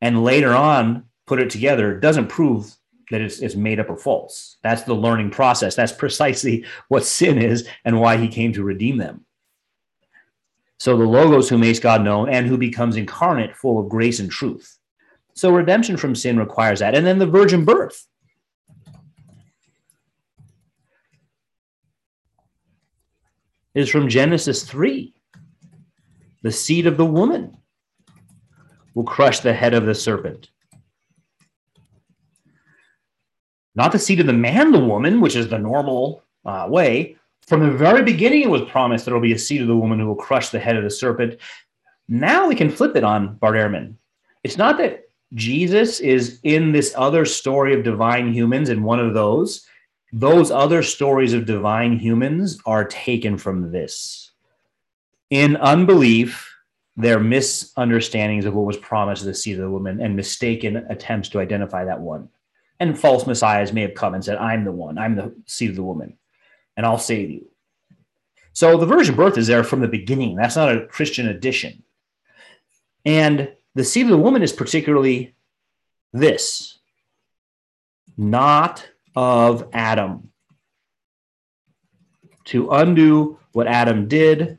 and 0.01 0.23
later 0.23 0.55
on 0.55 1.03
put 1.27 1.39
it 1.39 1.51
together 1.51 1.99
doesn't 1.99 2.27
prove 2.27 2.75
that 3.11 3.21
it's, 3.21 3.39
it's 3.39 3.55
made 3.55 3.79
up 3.79 3.89
or 3.89 3.97
false. 3.97 4.57
That's 4.63 4.83
the 4.83 4.93
learning 4.93 5.31
process. 5.31 5.75
That's 5.75 5.91
precisely 5.91 6.65
what 6.89 7.05
sin 7.05 7.37
is 7.37 7.67
and 7.85 7.99
why 7.99 8.17
he 8.17 8.27
came 8.27 8.53
to 8.53 8.63
redeem 8.63 8.97
them. 8.97 9.25
So 10.79 10.95
the 10.95 11.05
Logos 11.05 11.49
who 11.49 11.57
makes 11.57 11.79
God 11.79 12.03
known 12.03 12.29
and 12.29 12.45
who 12.45 12.57
becomes 12.57 12.97
incarnate, 12.97 13.55
full 13.55 13.79
of 13.79 13.89
grace 13.89 14.19
and 14.19 14.29
truth. 14.29 14.77
So 15.33 15.51
redemption 15.51 15.97
from 15.97 16.15
sin 16.15 16.37
requires 16.37 16.79
that. 16.79 16.95
And 16.95 17.05
then 17.05 17.19
the 17.19 17.25
virgin 17.25 17.65
birth. 17.65 18.05
Is 23.73 23.89
from 23.89 24.09
Genesis 24.09 24.63
3. 24.63 25.13
The 26.41 26.51
seed 26.51 26.87
of 26.87 26.97
the 26.97 27.05
woman 27.05 27.57
will 28.95 29.03
crush 29.03 29.41
the 29.41 29.53
head 29.53 29.75
of 29.75 29.85
the 29.85 29.93
serpent. 29.93 30.49
Not 33.77 33.91
the 33.91 33.99
seed 33.99 34.19
of 34.19 34.25
the 34.25 34.33
man, 34.33 34.71
the 34.71 34.83
woman, 34.83 35.21
which 35.21 35.35
is 35.35 35.47
the 35.47 35.59
normal 35.59 36.23
uh, 36.45 36.65
way, 36.67 37.15
from 37.47 37.61
the 37.61 37.71
very 37.71 38.03
beginning, 38.03 38.41
it 38.41 38.49
was 38.49 38.63
promised 38.63 39.05
there 39.05 39.13
will 39.13 39.21
be 39.21 39.33
a 39.33 39.39
seed 39.39 39.61
of 39.61 39.67
the 39.67 39.77
woman 39.77 39.99
who 39.99 40.07
will 40.07 40.15
crush 40.15 40.49
the 40.49 40.59
head 40.59 40.75
of 40.75 40.83
the 40.83 40.89
serpent. 40.89 41.39
Now 42.09 42.47
we 42.47 42.55
can 42.55 42.71
flip 42.71 42.95
it 42.95 43.03
on 43.03 43.35
Bart 43.35 43.55
Ehrman. 43.55 43.93
It's 44.43 44.57
not 44.57 44.77
that 44.79 45.07
Jesus 45.33 45.99
is 45.99 46.39
in 46.43 46.71
this 46.71 46.93
other 46.97 47.23
story 47.23 47.73
of 47.73 47.83
divine 47.83 48.33
humans, 48.33 48.69
and 48.69 48.83
one 48.83 48.99
of 48.99 49.13
those, 49.13 49.65
those 50.11 50.49
other 50.49 50.81
stories 50.81 51.33
of 51.33 51.45
divine 51.45 51.99
humans 51.99 52.59
are 52.65 52.83
taken 52.83 53.37
from 53.37 53.71
this. 53.71 54.31
In 55.29 55.55
unbelief, 55.57 56.51
their 56.95 57.19
misunderstandings 57.19 58.45
of 58.45 58.55
what 58.55 58.65
was 58.65 58.77
promised 58.77 59.21
to 59.21 59.27
the 59.27 59.33
seed 59.35 59.55
of 59.55 59.61
the 59.61 59.69
woman 59.69 60.01
and 60.01 60.15
mistaken 60.15 60.77
attempts 60.89 61.29
to 61.29 61.39
identify 61.39 61.85
that 61.85 62.01
one. 62.01 62.27
And 62.79 62.97
false 62.97 63.25
messiahs 63.25 63.73
may 63.73 63.81
have 63.81 63.95
come 63.95 64.13
and 64.13 64.23
said, 64.23 64.37
I'm 64.37 64.63
the 64.63 64.71
one, 64.71 64.97
I'm 64.97 65.15
the 65.15 65.35
seed 65.45 65.71
of 65.71 65.75
the 65.75 65.83
woman 65.83 66.17
and 66.75 66.85
I'll 66.85 66.99
save 66.99 67.29
you. 67.29 67.47
So 68.53 68.77
the 68.77 68.85
virgin 68.85 69.15
birth 69.15 69.37
is 69.37 69.47
there 69.47 69.63
from 69.63 69.81
the 69.81 69.87
beginning. 69.87 70.35
That's 70.35 70.55
not 70.55 70.75
a 70.75 70.85
Christian 70.85 71.27
addition. 71.27 71.83
And 73.05 73.51
the 73.75 73.83
seed 73.83 74.05
of 74.05 74.11
the 74.11 74.17
woman 74.17 74.43
is 74.43 74.53
particularly 74.53 75.35
this 76.13 76.79
not 78.17 78.89
of 79.15 79.69
Adam. 79.73 80.31
To 82.45 82.71
undo 82.71 83.39
what 83.51 83.67
Adam 83.67 84.07
did 84.07 84.57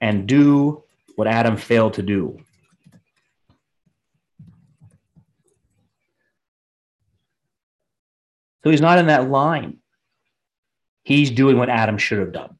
and 0.00 0.26
do 0.26 0.82
what 1.16 1.26
Adam 1.26 1.56
failed 1.56 1.94
to 1.94 2.02
do. 2.02 2.40
So 8.62 8.70
he's 8.70 8.80
not 8.80 8.98
in 8.98 9.06
that 9.06 9.30
line. 9.30 9.78
He's 11.02 11.30
doing 11.30 11.56
what 11.56 11.70
Adam 11.70 11.98
should 11.98 12.18
have 12.18 12.32
done. 12.32 12.58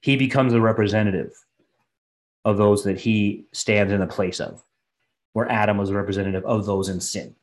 He 0.00 0.16
becomes 0.16 0.52
the 0.52 0.60
representative 0.60 1.32
of 2.44 2.56
those 2.56 2.84
that 2.84 2.98
he 2.98 3.46
stands 3.52 3.92
in 3.92 4.00
the 4.00 4.06
place 4.06 4.40
of, 4.40 4.62
where 5.32 5.50
Adam 5.50 5.76
was 5.76 5.90
a 5.90 5.94
representative 5.94 6.44
of 6.44 6.66
those 6.66 6.88
in 6.88 7.00
sin. 7.00 7.34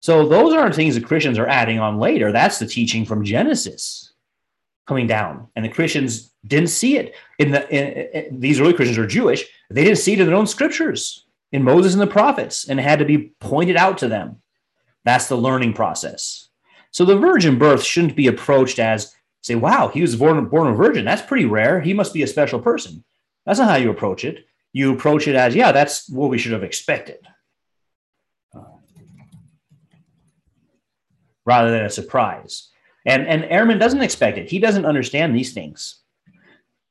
So 0.00 0.26
those 0.26 0.52
aren't 0.52 0.74
things 0.74 0.94
that 0.94 1.04
Christians 1.04 1.38
are 1.38 1.46
adding 1.46 1.78
on 1.78 1.98
later. 1.98 2.32
That's 2.32 2.58
the 2.58 2.66
teaching 2.66 3.04
from 3.04 3.24
Genesis 3.24 4.12
coming 4.86 5.06
down. 5.06 5.48
And 5.54 5.64
the 5.64 5.68
Christians 5.68 6.32
didn't 6.46 6.70
see 6.70 6.96
it. 6.96 7.14
In 7.38 7.52
the 7.52 7.68
in, 7.70 8.24
in, 8.24 8.40
these 8.40 8.60
early 8.60 8.74
Christians 8.74 8.98
are 8.98 9.06
Jewish. 9.06 9.44
They 9.70 9.84
didn't 9.84 9.98
see 9.98 10.14
it 10.14 10.20
in 10.20 10.26
their 10.26 10.36
own 10.36 10.46
scriptures, 10.46 11.24
in 11.52 11.62
Moses 11.62 11.92
and 11.92 12.02
the 12.02 12.06
prophets, 12.06 12.68
and 12.68 12.80
it 12.80 12.82
had 12.82 12.98
to 12.98 13.04
be 13.04 13.32
pointed 13.38 13.76
out 13.76 13.98
to 13.98 14.08
them. 14.08 14.42
That's 15.04 15.28
the 15.28 15.36
learning 15.36 15.74
process. 15.74 16.48
So 16.92 17.04
the 17.04 17.16
virgin 17.16 17.58
birth 17.58 17.82
shouldn't 17.82 18.14
be 18.14 18.28
approached 18.28 18.78
as, 18.78 19.14
say, 19.42 19.54
wow, 19.54 19.88
he 19.88 20.02
was 20.02 20.14
born, 20.14 20.44
born 20.46 20.68
a 20.68 20.74
virgin. 20.74 21.04
That's 21.04 21.22
pretty 21.22 21.46
rare. 21.46 21.80
He 21.80 21.94
must 21.94 22.14
be 22.14 22.22
a 22.22 22.26
special 22.26 22.60
person. 22.60 23.02
That's 23.44 23.58
not 23.58 23.70
how 23.70 23.76
you 23.76 23.90
approach 23.90 24.24
it. 24.24 24.46
You 24.72 24.92
approach 24.92 25.26
it 25.26 25.34
as, 25.34 25.54
yeah, 25.54 25.72
that's 25.72 26.08
what 26.08 26.30
we 26.30 26.38
should 26.38 26.52
have 26.52 26.62
expected. 26.62 27.26
Uh, 28.54 28.60
rather 31.44 31.70
than 31.70 31.84
a 31.84 31.90
surprise. 31.90 32.68
And, 33.04 33.26
and 33.26 33.44
Ehrman 33.44 33.80
doesn't 33.80 34.02
expect 34.02 34.38
it. 34.38 34.50
He 34.50 34.58
doesn't 34.58 34.86
understand 34.86 35.34
these 35.34 35.52
things. 35.52 35.98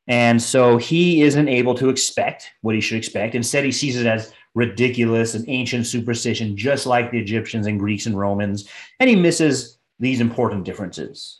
And 0.07 0.41
so 0.41 0.77
he 0.77 1.21
isn't 1.21 1.47
able 1.47 1.75
to 1.75 1.89
expect 1.89 2.51
what 2.61 2.75
he 2.75 2.81
should 2.81 2.97
expect. 2.97 3.35
Instead, 3.35 3.63
he 3.63 3.71
sees 3.71 3.95
it 3.95 4.07
as 4.07 4.33
ridiculous 4.55 5.35
and 5.35 5.45
ancient 5.47 5.85
superstition, 5.85 6.57
just 6.57 6.85
like 6.85 7.11
the 7.11 7.19
Egyptians 7.19 7.67
and 7.67 7.79
Greeks 7.79 8.07
and 8.07 8.17
Romans. 8.17 8.67
And 8.99 9.09
he 9.09 9.15
misses 9.15 9.77
these 10.01 10.19
important 10.19 10.65
differences. 10.65 11.39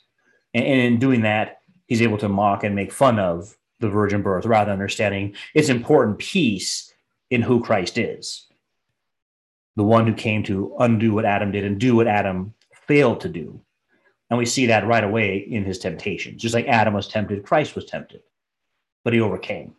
And, 0.54 0.63
and 0.63 0.80
in 0.80 1.00
doing 1.00 1.21
that, 1.24 1.62
he's 1.88 2.02
able 2.02 2.17
to 2.19 2.30
mock 2.30 2.63
and 2.63 2.76
make 2.76 2.93
fun 2.93 3.19
of 3.19 3.58
the 3.80 3.89
virgin 3.89 4.21
birth 4.21 4.45
rather 4.45 4.69
than 4.69 4.74
understanding 4.74 5.36
its 5.54 5.67
important 5.67 6.19
piece 6.19 6.93
in 7.30 7.41
who 7.41 7.62
Christ 7.62 7.97
is. 7.97 8.45
The 9.76 9.84
one 9.84 10.06
who 10.06 10.13
came 10.13 10.43
to 10.43 10.76
undo 10.80 11.13
what 11.13 11.26
Adam 11.26 11.52
did 11.52 11.65
and 11.65 11.80
do 11.80 11.95
what 11.95 12.08
Adam 12.08 12.54
failed 12.88 13.21
to 13.21 13.30
do. 13.30 13.60
And 14.30 14.38
we 14.38 14.45
see 14.45 14.67
that 14.67 14.88
right 14.88 15.04
away 15.04 15.38
in 15.38 15.65
his 15.65 15.80
temptations. 15.80 16.41
Just 16.41 16.54
like 16.56 16.67
Adam 16.67 16.93
was 16.93 17.08
tempted, 17.08 17.43
Christ 17.43 17.76
was 17.76 17.86
tempted, 17.86 18.21
but 19.04 19.13
he 19.13 19.19
overcame. 19.19 19.74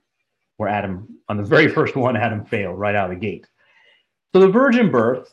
Where 0.58 0.68
Adam, 0.68 1.18
on 1.28 1.36
the 1.36 1.42
very 1.42 1.68
first 1.68 1.96
one, 1.96 2.16
Adam 2.16 2.44
failed 2.44 2.78
right 2.78 2.94
out 2.94 3.10
of 3.10 3.18
the 3.18 3.26
gate. 3.26 3.46
So 4.34 4.40
the 4.40 4.48
virgin 4.48 4.90
birth 4.90 5.32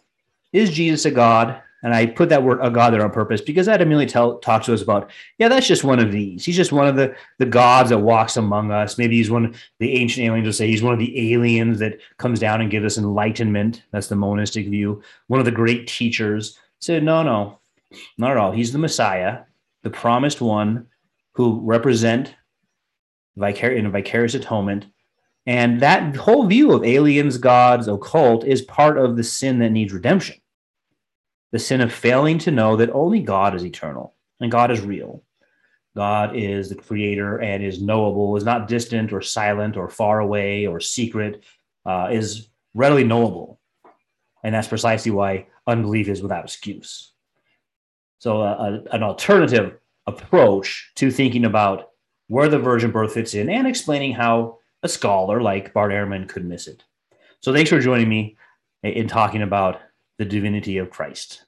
is 0.54 0.72
Jesus 0.72 1.06
a 1.06 1.12
God? 1.12 1.62
And 1.82 1.94
I 1.94 2.06
put 2.08 2.30
that 2.30 2.44
word 2.44 2.60
God 2.74 2.92
there 2.92 3.04
on 3.04 3.12
purpose 3.12 3.42
because 3.42 3.66
that 3.68 3.82
immediately 3.82 4.06
tell, 4.06 4.40
talks 4.40 4.66
to 4.66 4.74
us 4.74 4.82
about, 4.82 5.12
yeah, 5.38 5.48
that's 5.48 5.68
just 5.68 5.84
one 5.84 6.00
of 6.00 6.12
these. 6.12 6.44
He's 6.44 6.56
just 6.56 6.72
one 6.74 6.88
of 6.88 6.96
the, 6.96 7.16
the 7.38 7.46
gods 7.46 7.90
that 7.90 8.00
walks 8.00 8.36
among 8.36 8.72
us. 8.72 8.98
Maybe 8.98 9.16
he's 9.16 9.32
one 9.32 9.56
the 9.80 9.94
ancient 9.94 10.26
aliens 10.26 10.46
will 10.46 10.54
say 10.54 10.68
he's 10.68 10.84
one 10.84 10.94
of 10.94 11.00
the 11.00 11.34
aliens 11.34 11.80
that 11.80 12.00
comes 12.18 12.40
down 12.40 12.60
and 12.62 12.72
gives 12.72 12.86
us 12.86 12.98
enlightenment. 12.98 13.84
That's 13.92 14.08
the 14.08 14.16
monistic 14.16 14.68
view. 14.68 15.02
One 15.28 15.40
of 15.40 15.46
the 15.46 15.52
great 15.52 15.88
teachers 15.88 16.60
said, 16.80 17.04
no, 17.04 17.24
no, 17.24 17.60
not 18.18 18.32
at 18.32 18.38
all. 18.38 18.52
He's 18.52 18.74
the 18.74 18.78
Messiah, 18.78 19.40
the 19.84 19.90
promised 19.90 20.42
one 20.42 20.88
who 21.34 21.62
represent 21.64 22.36
vicar- 23.38 23.72
in 23.72 23.90
vicarious 23.90 24.34
atonement. 24.34 24.86
And 25.46 25.80
that 25.80 26.16
whole 26.18 26.46
view 26.46 26.74
of 26.74 26.84
aliens, 26.84 27.38
gods, 27.38 27.88
occult 27.88 28.44
is 28.44 28.62
part 28.64 28.98
of 28.98 29.16
the 29.16 29.24
sin 29.24 29.60
that 29.60 29.72
needs 29.72 29.94
redemption 29.94 30.36
the 31.52 31.60
sin 31.60 31.82
of 31.82 31.94
failing 31.94 32.38
to 32.40 32.52
know 32.52 32.76
that 32.76 32.92
only 32.92 33.20
God 33.20 33.56
is 33.56 33.66
eternal 33.66 34.16
and 34.40 34.52
God 34.52 34.72
is 34.72 34.82
real. 34.82 35.24
God 35.96 36.36
is 36.36 36.70
the 36.70 36.76
creator 36.76 37.38
and 37.38 37.64
is 37.64 37.82
knowable, 37.82 38.38
is 38.38 38.44
not 38.44 38.68
distant 38.68 39.12
or 39.12 39.22
silent 39.22 39.76
or 39.76 39.90
far 39.90 40.20
away 40.20 40.68
or 40.68 40.80
secret, 40.80 41.44
uh, 41.86 42.10
is 42.12 42.50
readily 42.74 43.04
knowable. 43.04 43.60
And 44.44 44.54
that's 44.54 44.68
precisely 44.68 45.12
why 45.12 45.48
unbelief 45.68 46.08
is 46.08 46.22
without 46.22 46.46
excuse. 46.46 47.14
So, 48.20 48.42
uh, 48.42 48.82
a, 48.92 48.96
an 48.96 49.04
alternative 49.04 49.78
approach 50.06 50.92
to 50.96 51.12
thinking 51.12 51.46
about 51.46 51.90
where 52.28 52.50
the 52.50 52.60
virgin 52.60 52.92
birth 52.92 53.14
fits 53.14 53.34
in 53.34 53.50
and 53.50 53.68
explaining 53.68 54.14
how 54.14 54.60
a 54.84 54.90
scholar 54.90 55.42
like 55.42 55.74
Bart 55.74 55.92
Ehrman 55.92 56.28
could 56.28 56.46
miss 56.46 56.68
it. 56.68 56.84
So, 57.42 57.54
thanks 57.54 57.70
for 57.70 57.80
joining 57.80 58.10
me 58.10 58.38
in 58.84 59.08
talking 59.08 59.42
about 59.42 59.82
the 60.20 60.26
divinity 60.26 60.78
of 60.78 60.90
Christ. 60.90 61.46